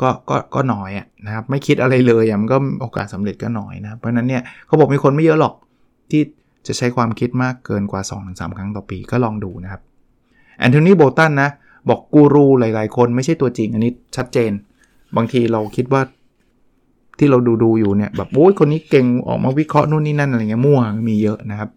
[0.00, 0.90] ก็ก็ก็น้อย
[1.26, 5.54] นะครับ ไม่คิดอะไรเลยมันก็โอกาสสำเร็จก็น้อยนะเพราะนั้นเนี่ยเขาบอกมีคนไม่เยอะหรอก
[6.10, 6.22] ที่
[6.66, 9.82] จะใช้ความคิดมากเกินกว่า 2-3 ครั้งต่อปีก็ลองดูนะครับ
[10.58, 11.50] แอนโทนีโบตันนะ
[11.88, 14.52] บอกกูรูหลาย ๆ คนไม่ใช่ตัวจริงอันนี้ชัดเจน
[15.16, 16.02] บางทีเราคิดว่า
[17.18, 21.70] ที่เราดูดูอยู่เนี่ยแบบโอ้ยคนนี้เก่งออกมาวิเคราะห์นู่นนี่นั่นอะไรเงี้ยมั่วมีเยอะนะครับ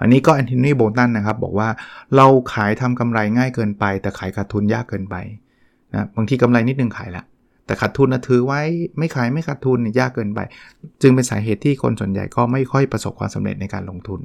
[0.00, 1.68] อันนี้ก็แอนโทนีโบตันนะครับบอกว่า
[2.16, 5.16] เราขายทำกำไรง่ายเกินไป แต่ขายขาดทุนยากเกินไป
[5.92, 7.24] นะบางทีกำไรนิดนึงขายละ
[7.66, 8.60] แต่ขาดทุนนะถือไว้
[8.98, 10.40] ไม่ขายไม่ขาดทุนเนี่ยยากเกินไป
[11.02, 14.20] จึงเป็นสาเหตุที่คนส่วนใหญ่ก็ไม่ค่อยประสบความสำเร็จในการลงทุน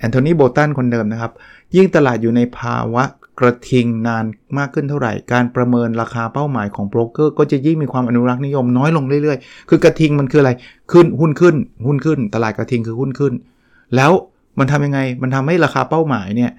[0.00, 1.32] แอนโทนีโบตันคนเดิมนะครับ
[1.76, 3.04] ยิ่งตลาดอยู่ในภาวะ
[3.38, 4.24] กระทิงนาน
[4.58, 10.50] มากขึ้นเท่าไหร่ การประเมินราคาเป้าหมายของโบรกเกอร์ก็จะยิ่งมีความอนุรักษ์นิยมน้อยลงเรื่อยๆ คือกระทิงมันคืออะไร
[10.92, 13.32] ขึ้นหุ้นขึ้น หุ้นขึ้น ตลาดกระทิงคือหุ้นขึ้น
[13.96, 14.12] แล้ว
[14.58, 16.50] มันทำยังไงมันทำให้ราคาเป้าหมายเนี่ย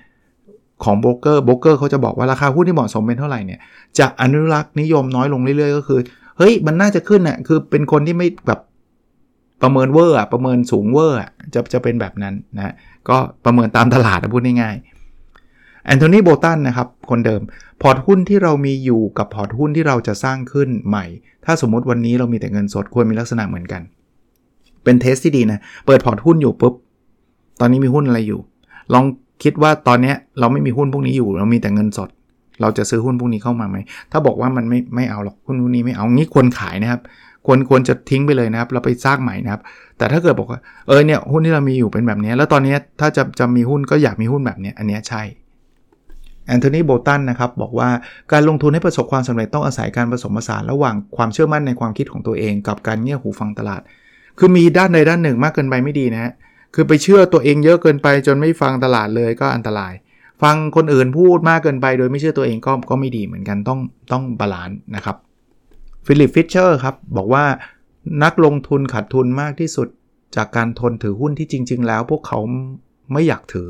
[0.83, 3.59] ของโบรกเกอร์โบรกเกอร์เขาจะบอกว่าราคาหุ้นที่เหมาะสมเป็นเท่าไหร่เนี่ย
[3.99, 5.99] จะอนุรักษ์นิยมน้อยลงเรื่อยๆ ก็คือ
[6.37, 8.59] เฮ้ยมันน่าจะขึ้นอะคือเป็นคนที่ไม่แบบ
[9.63, 11.17] ประเมินเวอร์อะประเมินสูงเวอร์
[11.53, 12.73] จะจะเป็นแบบนั้นนะ
[13.09, 17.41] ก็ประเมินตามตลาดนะพูดง่ายๆแอนโทนีโบตันนะครับ คนเดิม
[17.81, 21.05] พอร์ตหุ้นที่เรามีอยู่กับพอร์ตหุ้นที่เราจะสร้างขึ้นใหม่
[21.45, 23.81] ถ้าสมมติวันนี้เรามีแต่เงินสดควรมีลักษณะเหมือนกัน
[24.83, 26.73] เป็น test ที่ดีนะ เปิดพอร์ตหุ้นอยู่ปุ๊บ
[27.59, 28.39] ตอนนี้มีหุ้นอะไรอยู่
[28.93, 29.05] ลอง
[29.43, 32.09] คิดว่าตอนนี้เราไม่มีหุ้นพวกนี้อยู่ เรามีแต่เงินสด
[32.61, 33.77] เราจะซื้อหุ้นพวกนี้เข้ามาไหม
[34.11, 37.01] ถ้าบอกว่ามันไม่ไม่เอาหรอกหุ้นพวกนี้ไม่เอางี้ควรขายนะครับ
[37.45, 39.61] ควรควรจะทิ้งไปเลยนะครับ เราไปสร้างใหม่นะครับ
[39.97, 45.21] แต่ถ้าเกิดบอกว่าเออเนี่ยหุ้นที่เรามีอยู่เป็นแบบนี้ แล้วตอนนี้ถ้าจะจะมีหุ้นก็อยากมีหุ้นแบบนี้อันนี้ใช่
[46.47, 47.89] แอนโทนีโบตันนะครับบอกว่า
[48.31, 53.81] การลงทุนให้ประสบความสำเร็จต้องอาศัยการผสมผสานระหว่างความเชื่อมั่นในความคิดของตัวเอง กับการเงี่ยหูฟังตลาด
[54.39, 56.31] คือมีด้านใดด้านหนึ่งมากเกินไปไม่ดีนะฮะ
[56.75, 59.93] คือไปเชื่อตัวเองเยอะเกินไปจนไม่ฟังตลาดเลยก็อันตราย
[60.41, 63.79] ฟังคนอื่นพูดมากเกินไป โดยไม่เชื่อตัวเองก็ก็ไม่ดีเหมือนกันต้อง
[64.11, 65.15] ต้อง balance นะครับ
[66.05, 67.45] ฟิลิปฟิชเชอร์ครับ บอกว่า
[68.23, 69.87] นักลงทุนขาดทุนมากที่สุด
[70.35, 72.39] จากการทนถือหุ้นที่จริง ๆ แล้วพวกเขา
[73.13, 73.69] ไม่อยากถือ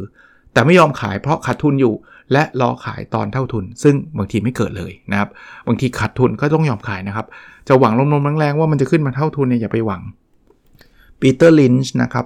[0.54, 1.94] แต่ไม่ยอมขายเพราะขาดทุนอยู่
[2.32, 5.30] และรอขายตอนเท่าทุน ซึ่งบางทีไม่เกิดเลยนะครับ
[5.68, 7.26] บางทีขาดทุนก็ต้องยอมขายนะครับ
[7.68, 10.02] จะหวังลมๆแล้งๆว่ามันจะขึ้นมาเท่าทุนเนี่ยอย่าไปหวัง
[11.20, 12.26] ปีเตอร์ลินช์นะครับ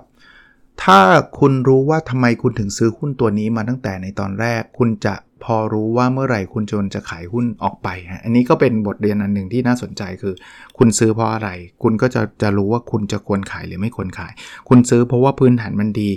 [0.83, 0.99] ถ้า
[1.39, 5.13] คุณรู้ว่าทำไมคุณถึงซื้อหุ้นตัวนี้มาตั้งแต่ในตอนแรก คุณจะ
[5.45, 10.33] พอรู้ว่าเมื่อไหร่คุณจนจะขายหุ้นออกไปฮะอันนี้ก็เป็นบทเรียนอันหนึ่งที่น่าสนใจคือ
[10.77, 11.49] คุณซื้อเพราะอะไร
[11.83, 14.33] คุณก็จะจะรู้ว่าคุณจะควรขายหรือไม่ควรขาย
[14.69, 16.09] คุณซื้อเพราะว่าพื้นฐานมันดี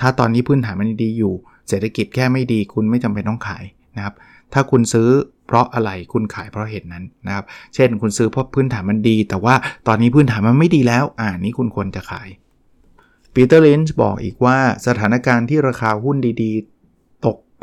[0.00, 1.34] ถ้าตอนนี้พื้นฐานมันดีอยู่
[1.68, 3.64] เศรษฐกิจแค่ไม่ดี คุณไม่จำเป็นต้องขาย
[3.96, 4.14] นะครับ
[4.52, 5.08] ถ้าคุณซื้อ
[5.46, 9.54] เพราะอะไรคุณขายเพราะเหตุนั้นนะครับ เช่น คุณซื้อเพราะพื้นฐานมันดี แต่ว่า
[9.88, 12.28] ตอนนี้พื้นฐานมันไม่ดีแล้ว อ่านี้คุณควรจะขาย
[13.34, 16.79] ปีเตอร์ลินช์บอกอีกว่าสถานการณ์ที่ราคาหุ้นดีๆ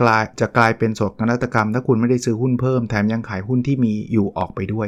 [0.02, 4.88] กลายจะกลายเป็นโศกนาฏกรรม ถ้าคุณไม่ได้ซื้อหุ้นเพิ่มแถมยังขายหุ้นที่มีอยู่ออกไปด้วย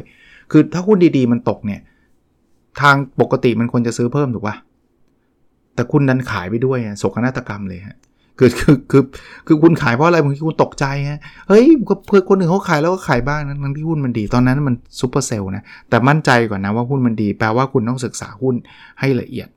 [0.51, 1.81] คือถ้าหุ้นดีๆมันตกเนี่ย
[2.81, 4.55] ทางปกติมันควรจะซื้อเพิ่มถูกปะ
[5.75, 7.97] แต่คุณดันขายไปด้วยโศกนาฏกรรมเลยฮะ
[8.37, 9.03] คือคือคือ
[9.47, 11.65] คือคุณขายเพราะอะไรบางทีคุณตกใจฮะเฮ้ย
[12.07, 18.55] เพื่อคนอื่นเขาขายแล้วก็ขายบ้างนะทั้งที่หุ้นมันดีตอนนั้นมันซูเปอร์เซลล์นะแต่มั่นใจก่อนนะว่าหุ้นมันดี แปลว่าคุณต้องศึกษาหุ้น
[18.99, 19.47] ให้ละเอียด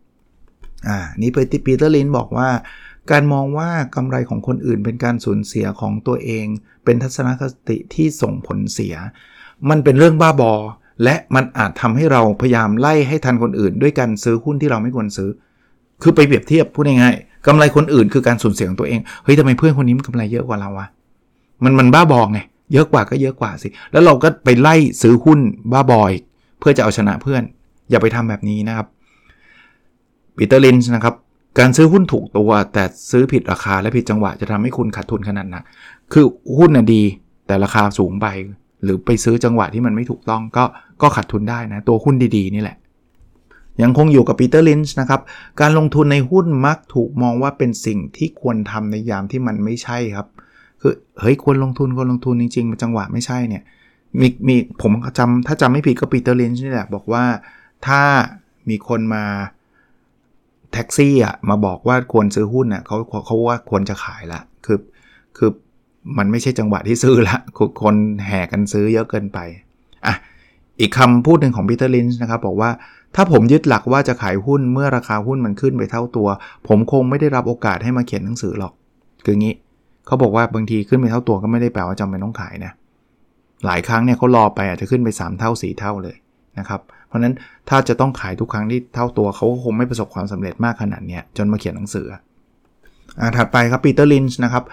[0.89, 1.31] อ่านี่
[1.67, 2.49] ปีเตอร์ลินบอกว่า
[3.11, 6.47] การมองว่ากำไรของคนอื่นเป็นการสูญเสียของตัวเอง
[6.85, 8.95] เป็นทัศนคติที่ส่งผลเสีย
[9.71, 10.53] มันเป็นเรื่องบ้าบอ
[11.05, 15.31] และมันอาจทำให้เราพยายามไล่ให้ทันคนอื่น ด้วยการซื้อหุ้นที่เราไม่ควรซื้อ
[16.03, 20.87] คือไปเปรียบเทียบพูดง่ายๆกำไรคนอื่นคือการสูญเสียของตัวเองเฮ้ยทำไมเพื่อนคนนี้มันกำไรเยอะกว่าเราวะ
[21.65, 22.41] มันมันบ้าบอไง
[22.73, 25.41] เยอะกว่าก็เยอะกว่าสิ แล้วเราก็ไปไล่ซื้อหุ้น
[25.73, 26.13] บ้าบอย
[26.59, 27.43] เพื่อจะเอาชนะเพื่อน
[27.91, 28.87] อย่าไปทำแบบนี้นะครับ
[30.37, 31.15] ปีเตอร์ลินช์นะครับ
[31.59, 35.65] การซื้อหุ้นถูกตัว แต่ซื้อผิดราคาและผิดจังหวะจะทำให้คุณขาดทุนขนาดหนัก
[36.13, 36.25] คือ
[36.57, 37.03] หุ้นน่ะดี
[37.47, 38.27] แต่ราคาสูงไป
[38.85, 40.65] หรือไปซื้อจังหวะที่มันไม่ถูกต้องก็
[41.03, 42.77] ก็ขาดทุนได้นะ ตัวหุ้นดีๆ นี่แหละ
[43.83, 45.21] ยังคงอยู่กับปีเตอร์ลินช์นะครับ
[45.61, 50.27] การลงทุนในหุ้นมักถูกมองว่าเป็นสิ่งที่ควรทำในยามที่มันไม่ใช่ครับ
[50.81, 53.63] คือเฮ้ยควรลงทุนควรลงทุนจริงๆมันจังหวะไม่ใช่เนี่ย
[54.21, 57.25] มีมีผมจำถ้าจำไม่ผิดก็ปีเตอร์ลินช์นี่แหละบอกว่า
[57.87, 58.03] ถ้า
[58.69, 59.25] มีคนมา
[60.73, 64.79] แท็กซี่อะมาบอกว่าควรซื้อหุ้นอะเขาเขาว่าควรจะขายละคือ
[65.37, 65.51] คือ
[66.19, 67.37] มันไม่ใช่จังหวะที่ซื้อละ
[67.83, 67.95] คน
[68.27, 69.39] แห่กันซื้อเยอะเกินไป
[70.07, 70.15] อะ
[70.81, 72.71] อีกคำพูดหนึ่งของปีเตอร์ลินช์นะครับบอกว่า
[73.17, 76.29] ถ้าผมยึดหลักว่าจะขายหุ้นเมื่อราคาหุ้นมันขึ้นไปเท่าตัว
[76.69, 78.73] ผมคงไม่ได้รับโอกาสให้มาเขียนหนังสือหรอก
[79.25, 79.55] คืองี้
[80.07, 82.73] เขาบอกว่าบางทีขึ้นไปเท่าตัวก็ไม่ได้แปลว่าจำเป็นต้องขายนะ
[83.67, 86.17] หลายครั้งเนี่ยเขารอไปอาจจะขึ้นไป 3 เท่า 4 เท่าเลย
[86.59, 86.81] นะครับ
[87.13, 87.35] เพราะนั้น
[87.69, 92.07] ถ้าจะต้องขายทุกครั้งที่เท่าตัวเขาก็คงไม่ประสบความสำเร็จมากขนาดนี้จนมาเขียนหนังสือ
[93.21, 94.65] อ่าถัดไปครับปีเตอร์ลินช์นะครับ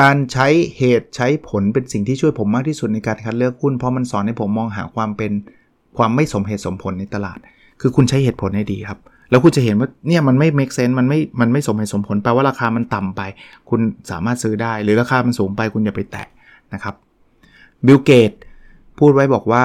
[0.00, 0.46] การใช้
[0.78, 5.32] เหตุใช้ผลเป็นสิ่งที่ช่วยผมมากที่สุดในการคัดเลือกหุ้นเพราะมันสอนให้ผมมองหาความเป็น
[5.96, 7.38] ความไม่สมเหตุสมผลในตลาด
[7.80, 8.98] คือคุณใช้เหตุผลให้ดีครับ
[9.30, 13.22] แล้วคุณจะเห็นว่าเนี่ยมันไม่ make sense มันไม่มันไม่สมเหตุสมผลแปลว่าราคามันต่ำไป
[13.70, 16.26] คุณสามารถซื้อได้ หรือราคามันสูงไปคุณอย่าไปแตะ
[16.74, 16.94] นะครับ
[17.86, 18.32] บิลเกต
[18.98, 19.62] พูดไว้บอกว่า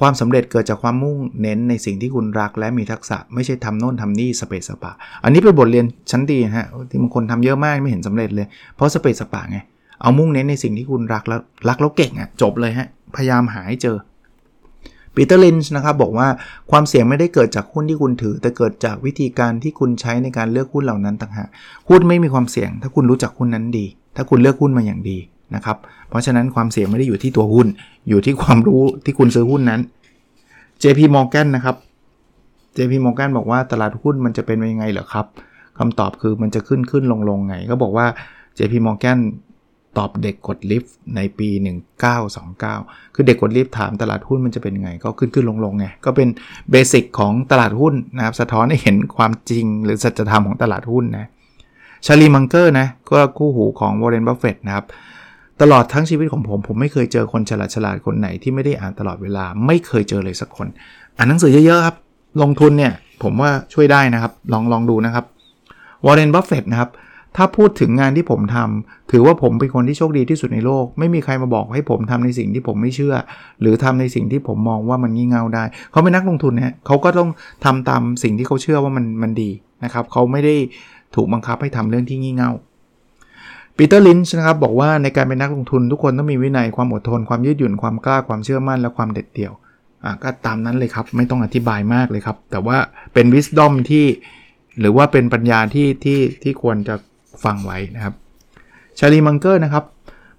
[0.00, 4.92] ความสำเร็จเกิดจากความมุ่งเน้นในสิ่งที่คุณรักและมีทักษะไม่ใช่ทำโน่นทำนี่สเปซสปะ
[5.24, 9.58] อันนี้เป็นบทเรียนชั้นดีฮะที่บางคนทำเยอะมากไม่เห็นสำเร็จเลย เพราะสเปซสปะไง
[10.02, 13.96] เอามุ่งเน้นในสิ่งที่คุณรักแล้วรักแล้วเก่งอะ่ะจบเลยฮะพยายามหาให้เจอ
[15.14, 16.28] ปีเตอร์ลินช์นะครับบอกว่า
[16.70, 21.48] ความเสี่ยงไม่ได้เกิดจากหุ้นที่คุณถือ แต่เกิดจากวิธีการที่คุณใช้ในการเลือกหุ้นเหล่านั้นต่างหาก
[21.88, 25.18] หุ้นไม่มีความเสี่ยง ถ้าคุณรู้จักหุ้นนั้นดี ถ้าคุณเลือกหุ้นมาอย่างดี
[25.54, 25.76] นะครับ
[26.08, 27.66] เพราะฉะนั้นความเสี่ยงไม่ได้อยู่ที่ตัวหุ้น
[28.08, 29.80] อยู่ที่ความรู้ที่คุณซื้อหุ้นนั้น
[30.82, 31.76] JP Morgan นะครับ
[32.76, 35.26] JP Morgan บอกว่าตลาดหุ้นมันจะเป็นยังไงเหรอครับ
[35.78, 38.06] คำตอบคือมันจะขึ้นขึ้นลงลงไง ก็บอกว่า
[38.58, 39.18] JP Morgan
[39.98, 41.48] ตอบเด็กกดลิฟต์ในปี
[42.32, 46.28] 1929 คือเด็กกดลิฟต์ถามตลาดหุ้นมันจะเป็นไง ก็ขึ้นขึ้นลงลงไง ก็เป็น
[46.70, 51.28] basic ของตลาดหุ้นนะครับ สะท้อนให้เห็นความจริงหรือสัจธรรมของตลาดหุ้นนะ
[52.06, 54.86] ชาร์ลีมังเกอร์นะ ก็คู่หูของวอร์เรนบัฟเฟตนะครับ
[55.62, 60.66] ตลอดทั้งชีวิตของผม ผมไม่เคยเจอคนฉลาดฉลาดคนไหนที่ไม่ได้อ่านตลอดเวลา ไม่เคยเจอเลยสักคน
[61.16, 61.96] อ่านหนังสือเยอะๆครับ
[62.42, 62.92] ลงทุนเนี่ย
[63.22, 65.24] ผมว่าช่วยได้นะครับ ลองลองดูนะครับ
[66.04, 66.90] วอร์เรนบัฟเฟตนะครับ
[67.36, 73.14] ถ้าพูดถึงงานที่ผมทำถือว่าผมเป็นคนที่โชคดีที่สุดในโลก ไม่มีใครมาบอกให้ผมทำในสิ่งที่ผมไม่เชื่อ
[73.60, 77.30] หรือทำในสิ่งที่ผมมองว่ามันงี่เง่าได้ เขาเป็นนักลงทุนเนี่ยเขาก็ต้อง
[77.64, 79.50] ทำตามสิ่งที่เขาเชื่อว่ามันมันดี
[79.84, 80.54] นะครับ เขาไม่ได้
[81.14, 82.50] ถูกบังคับให้ทำเรื่องที่งี่เง่า
[83.78, 89.52] ปีเตอร์ลินช์นะครับบอกว่าในการเป็นนักลงทุนทุกคนต้องมีวินัยความอดทน ความยืดหยุ่นความกล้าความเชื่อมั่นและความเด็ดเดี่ยว
[90.04, 92.76] อะก็ตามนั้นเลยครับ ไม่ต้องอธิบายมากเลยครับ แต่ว่า
[93.14, 94.04] เป็นวิสดอมที่
[94.80, 96.94] หรือว่าเป็นปัญญาที่ที่ที่ควรจะ
[97.44, 98.14] ฟังไว้นะครับ
[98.98, 99.84] ชาลีมังเกอร์นะครับ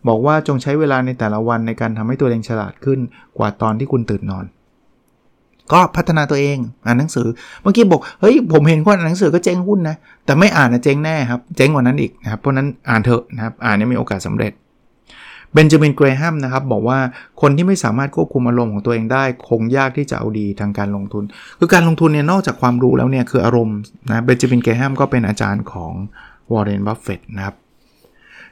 [0.08, 3.00] บอกว่าจงใช้เวลาในแต่ละวันในการทำให้ตัวเองฉลาดขึ้น
[3.38, 4.46] กว่าตอนที่คุณตื่นนอน
[5.74, 7.28] ก็พัฒนาตัวเองอ่านหนังสือ
[7.62, 14.54] เมื่อกี้บอกเฮ้ยผมเห็นคนอ่านหนังสือก็เจ๊งหุ้นนะแต่ไม่อ่านนะเจ๊งแน่ครับเจ๊งกว่านั้นอีกนะครับเพราะนั้นอ่านเถอะนะครับอ่านนี่มีโอกาสสาเร็จ
[15.54, 17.00] เบนจามินเกรแฮมนะครับบอกว่า
[17.42, 21.24] คนที่ไม่สามารถควบคุมอารมณ์ของตัวเองได้คงยากที่จะเอาดีทางการลงทุน
[21.60, 23.78] คือการลงทุนเนี่ยนอกจากความรู้แล้วเนี่ยคืออารมณ์
[24.10, 25.94] นะเบนจามินเกรแฮมก็เป็นอาจารย์ของ
[26.52, 27.56] วอร์เรนบัฟเฟตนะครับ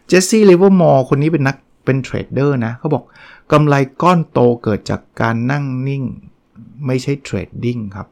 [0.07, 3.03] เจสซี่เลเวอร์มอร์คนนี้เป็นนักเป็น trader นะเขาบอก
[3.51, 6.03] กำไรก้อนโตเกิดจากการนั่งนิ่ง
[6.85, 8.07] ไม่ใช่ trading ครับ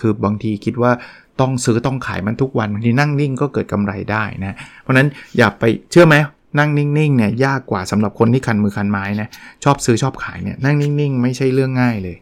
[0.00, 0.92] คือบางทีคิดว่า
[1.40, 6.16] ต้องซื้อต้องขายมันทุกวันบางทีนั่งนิ่งก็เกิดกำไรได้นะ เพราะนั้นอย่าไปเชื่อไหม
[6.58, 9.28] นั่งนิ่งๆเนี่ยยากกว่าสำหรับคนที่คันมือคันไม้นะ
[9.64, 12.16] ชอบซื้อชอบขายเนี่ยนั่งนิ่งๆ ไม่ใช่เรื่องง่ายเลย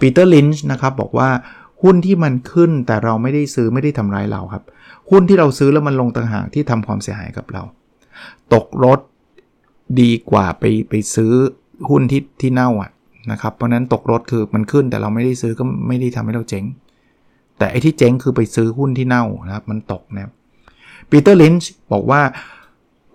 [0.00, 1.28] ปีเตอร์ลินช์นะครับบอกว่า
[1.82, 4.62] หุ้นที่มันขึ้นแต่เราไม่ได้ซื้อไม่ได้ทำร้ายเราครับ
[5.10, 7.62] หุ้นที่เราซื้อแล้วมันลงต่างหากที่ทำความเสียหายกับเรา
[8.54, 9.00] ตกรถ
[10.00, 11.32] ดีกว่าไปไปซื้อ
[11.90, 12.90] หุ้นที่ที่เน่าอะ
[13.32, 16.64] นะครับ เพราะนั้นตกรถคือมันขึ้นแต่เราไม่ได้ซื้อก็ไม่ได้ทำให้เราเจ๊ง
[17.58, 20.32] แต่ไอ้ที่เจ๊งคือไปซื้อหุ้นที่เน่านะครับมันตกนะ
[21.10, 22.20] ปีเตอร์ลินช์บอกว่า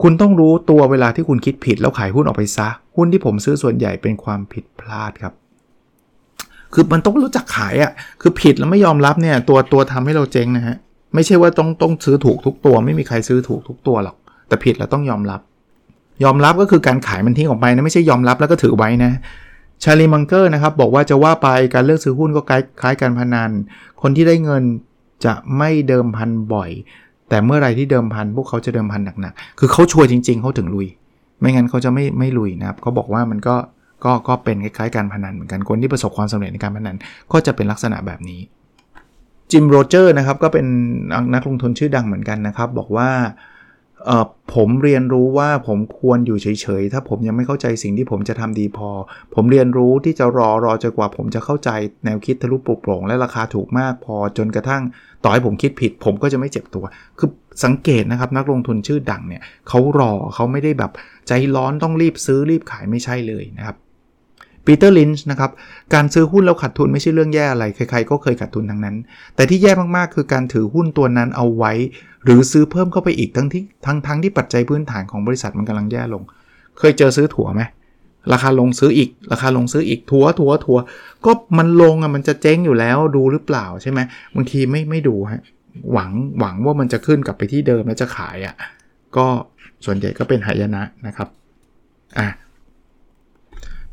[0.02, 5.34] คุณต้องรู้ตัวเวลาที่คุณคิดผิดแล้วขายหุ้นออกไปซะ หุ้นที่ผมซื้อส่วนใหญ่เป็นความผิดพลาดครับ
[6.73, 10.76] คือมันต้องรู้จักขายอะ่ะคือผิดแล้วไม่ยอมรับเนี่ยตัวตัวทำให้เราเจ๊งนะฮะ
[11.15, 14.15] ไม่ใช่ว่าต้องต้องซื้อถูกทุกตัว ไม่มีใครซื้อถูกทุกตัวหรอก
[14.47, 15.41] แต่ผิดแล้วต้องยอมรับ
[16.23, 19.12] ยอมรับก็คือการขายมันทิ้งออกไปนะไม่ใช่ยอมรับแล้วก็ถือไว้นะ
[19.83, 23.51] ชาลีมังเกอร์นะครับบอกว่าจะว่าไปการเลือกซื้อหุ้นก็คล้ายการพนัน
[24.01, 24.63] คนที่ได้เงิน
[25.25, 26.69] จะไม่เดิมพันบ่อย
[27.29, 30.87] แต่เมื่อไรที่เดิมพันพวกเขาจะเดิมพันหนักๆ คือเขา sure จริง ๆเขาถึงลุย
[31.39, 33.55] ไม่งั้นเขาจะไม่ไม่ลุยนะครับเขาบอกว่ามันก็
[34.03, 36.95] ก็ก็เป็นคล้ายๆการพนันเหมือนกันคนที่ประสบความสำเร็จในการพนัน
[37.31, 38.41] ก็จะเป็นลักษณะแบบนี้
[39.51, 40.65] จิมโรเจอร์นะครับก็เป็น
[41.33, 43.09] นักลงทุนชื่อดังเหมือนกันนะครับ บอกว่า
[44.55, 48.89] ผมเรียนรู้ว่าผมควรอยู่เฉยๆ ถ้าผมยังไม่เข้าใจสิ่งที่ผมจะทำดีพอ
[49.35, 51.69] ผมเรียนรู้ที่จะรอรอจนกว่าผมจะเข้าใจ
[52.05, 54.83] แนวคิดทะลุปลุกโปร่งและราคาถูกมากพอจนกระทั่ง
[55.23, 56.85] ต่อให้ผมคิดผิด ผมก็จะไม่เจ็บตัว
[57.19, 57.29] คือ
[57.63, 60.91] สังเกตนะครับนักลงทุนชื่อดังเนี่ยเขารอเขาไม่ได้แบบ
[61.27, 63.77] ใจร้อนต้องรีบซื้อรีบขายไม่ใช่เลยนะครับ
[64.65, 65.52] ปีเตอร์ลินช์นะครับ
[65.93, 68.95] การซื้อหุ้นแล้วขาดทุนไม่ใช่เรื่องแย่อะไร ใครๆก็เคยขาดทุนทั้งนั้น
[69.36, 71.73] แต่ที่แย่มากๆ คือการถือหุ้นตัวนั้นเอาไว้
[72.23, 76.23] หรือซื้อเพิ่มเข้าไปอีกทั้งที่ทั้งทั้งที่ปัจจัยพื้นฐานของบริษัทมันกำลังแย่ลง
[76.80, 77.62] เคยเจอซื้อถั่วไหม
[78.34, 80.78] ราคาลงซื้ออีก ราคาลงซื้ออีกถัวถัวถัว
[81.26, 83.99] ก็มันลงอะมันจะเจ๊งอยู่แล้วดูหรือเปล่าใช่ไหม
[84.36, 85.41] บางทีไม่ไม่ดูฮะ
[85.93, 88.56] หวังหวังว่ามันจะขึ้นกลับไปที่เดิมแล้วจะขายอะ
[89.17, 89.26] ก็
[89.86, 91.28] ส่วนใหญ่ก็เป็นหายนะนะครับ
[92.17, 92.28] อะ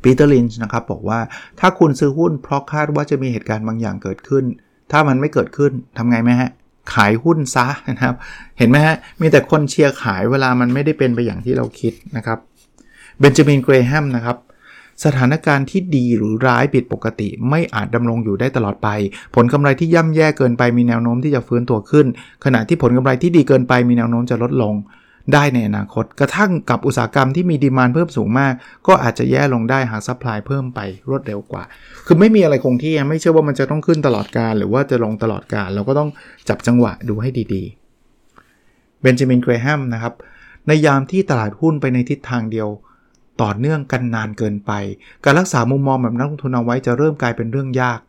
[0.02, 1.20] ปีเตอร์ลินช์นะครับบอกว่า
[1.60, 4.44] ถ้าคุณซื้อหุ้นเพราะคาดว่าจะมีเหตุการณ์บางอย่างเกิดขึ้น
[4.92, 6.50] ถ้ามันไม่เกิดขึ้นทำไงไหมฮะ
[6.94, 8.14] ขายหุ้นซะนะครับ
[8.58, 12.38] เห็นไหมฮะ มีแต่คนเชียร์ขายเวลามันไม่ได้เป็นไปอย่างที่เราคิดนะครับ
[13.20, 14.36] เบนจามินเกรแฮมนะครับ
[15.04, 18.88] สถานการณ์ที่ดีหรือร้ายผิดปกติ ไม่อาจดำรงอยู่ได้ตลอดไป
[19.34, 22.06] ผลกำไรที่ย่ำแย่เกินไปมีแนวโน้มที่จะฟื้นตัวขึ้น
[22.44, 24.74] ขณะที่ผลกำไรที่ดีเกินไปมีแนวโน้มจะลดลง
[25.34, 28.52] ได้ในอนาคต กระทั่งกับอุตสาหกรรมที่มี demand เพิ่มสูงมาก
[28.86, 31.62] ก็อาจจะแย่ลงได้หาก supply เพิ่มไปรวดเร็วกว่า
[32.06, 36.10] คือไม่มีอะไรคงที่ไม่เชื่อว่ามันจะต้องขึ้นตลอดกาล หรือว่าจะลงตลอดกาล เราก็ต้อง
[36.48, 40.14] จับจังหวะดูให้ดีๆเบนจามินเกรแฮมนะครับ
[40.66, 42.68] ในยามที่ตลาดหุ้นไปในทิศทางเดียว
[43.42, 44.72] ต่อเนื่องกันนานเกินไป
[45.24, 48.00] การรักษามุมมองแบบนักลงทุนเอาไว้จะเริ่มกลายเป็นเรื่องยาก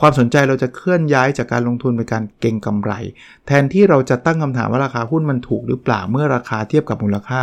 [0.00, 2.92] ความสนใจเราจะเคลื่อนย้ายจากการลงทุนไปการเก็งกำไร
[3.46, 7.42] แทนที่เราจะตั้งคำถามว่าราคาหุ้นมันถูกหรือเปล่าเมื่อราคาเทียบกับมูลค่า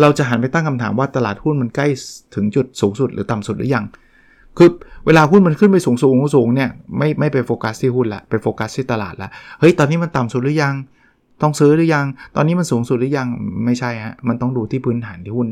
[0.00, 1.86] เราจะหันไปตั้งคำถามว่าตลาดหุ้นมันใกล้
[2.34, 3.84] ถึงจุดสูงสุดหรือต่ำสุดหรือยัง
[4.58, 4.70] คือ
[5.06, 9.28] เวลาหุ้นมันขึ้นไปสูงสูงสูงเนี่ยไม่ไม่ไปโฟกัสที่หุ้นละไปโฟกัสที่ตลาดละ
[9.60, 10.74] เฮ้ยตอนนี้มันต่ำสุดหรือยัง
[11.42, 13.26] ต้องซื้อหรือยัง ตอนนี้มันสูงสุดหรือยัง
[13.64, 15.48] ไม่ใช่ฮะมันต้องดูที่พื้นฐานที่หุ้น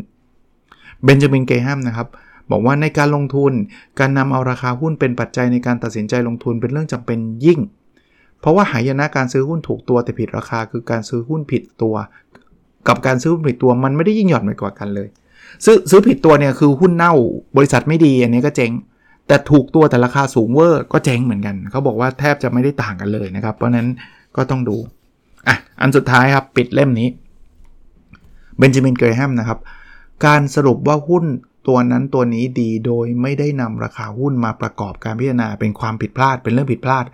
[1.04, 2.08] เบนจามินเกแฮมนะครับ
[2.50, 3.52] บอกว่าในการลงทุน
[4.00, 7.60] การนำเอาราคาหุ้นเป็นปัจจัยในการตัดสินใจลงทุนเป็นเรื่องจำเป็นยิ่ง
[8.40, 11.94] เพราะว่าหายนะการซื้อหุ้นถูกตัวแต่ผิดราคาคือการซื้อหุ้นผิดตัว
[12.88, 15.08] กับการซื้อหุ้นผิดตัวมันไม่ได้ยิ่งหย่อนไปกว่ากันเลย
[15.64, 17.14] ซื้อซื้อผิดตัวเนี่ยคือหุ้นเน่า
[17.56, 18.72] บริษัทไม่ดีอันนี้ก็เจ๊ง
[19.28, 23.88] แต่ถูกตัวแต่ราคาสูงเวอร์ก็เจ๊งเหมือนกัน เขาบอกว่าแทบจะไม่ได้ต่างกันเลยนะครับ เพราะนั้น
[24.36, 24.76] ก็ต้องดู
[25.48, 27.08] อะอันสุดท้ายครับ ปิดเล่มนี้
[28.58, 29.58] เบนจามินเกรแฮมนะครับ
[30.26, 31.24] การสรุปว่าหุ้น
[31.66, 37.04] ตัวนั้นตัวนี้ดีโดยไม่ได้นำราคาหุ้นมาประกอบการพิจารณาเป็นความผิดพลาดเป็นเรื่องผิดพลาด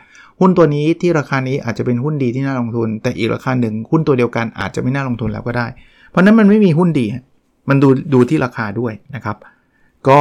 [0.40, 5.66] หุ้นตัวนี้ที่ราคานี้อาจจะเป็นหุ้นดีที่น่าลงทุน แต่อีกราคาหนึ่งหุ้นตัวเดียวกันอาจจะไม่น่าลงทุนแล้วก็ได้
[6.10, 7.06] เพราะนั้นมันไม่มีหุ้นดี
[7.68, 9.36] มันดูดูที่ราคาด้วยนะครับ
[10.08, 10.20] ก็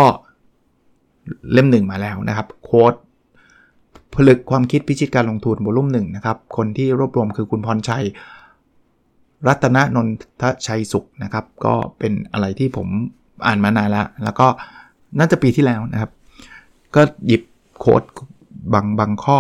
[1.54, 2.94] เล่มหนึ่งมาแล้วนะครับโค้ด
[4.16, 8.06] ผลึกความคิดพิชิตการลงทุนบลุ่มหนึ่งนะครับ คนที่รวบรวมคือคุณพรชัย
[9.48, 10.08] รัตนนน
[10.42, 12.88] ทชัยสุขนะครับ ก็เป็นอะไรที่ผม
[13.46, 14.48] อ่านมานานแล้วแล้วก็
[15.20, 16.12] น่าจะปีที่แล้วนะครับ
[16.96, 17.42] ก็หยิบ
[17.80, 18.04] โค้ด
[18.74, 19.38] บางบางข้อ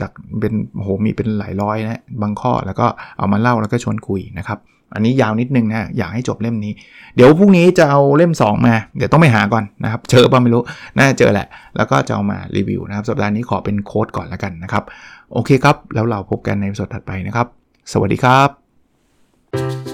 [0.00, 2.86] จากเป็นโหมีเป็นหลายร้อยนะบางข้อแล้วก็
[3.18, 4.58] เอามาเล่าแล้วก็ชวนคุยนะครับ
[4.94, 6.72] อันนี้ยาวนิดนึงนะอยากให้จบเล่มนี้
[7.16, 10.62] เดี๋ยวพรุ่งนี้จะเอาเล่ม 2 มา เดี๋ยวต้องไปหาก่อนนะครับ เจอป่ะไม่รู้
[10.96, 14.84] น่าจะเจอแหละ แล้วก็จะเอามารีวิวนะครับ สัปดาห์นี้ขอเป็นโค้ดก่อนแล้วกันนะครับ
[15.32, 17.46] โอเคครับ แล้วเราพบกันในสดถัดไปนะครับ
[17.92, 19.93] สวัสดีครับ